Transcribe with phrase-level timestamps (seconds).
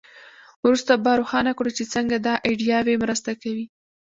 [0.63, 3.65] وروسته به روښانه کړو چې څنګه دا ایډیاوې مرسته کوي.